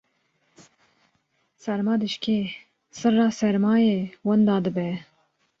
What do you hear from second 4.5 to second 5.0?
dibe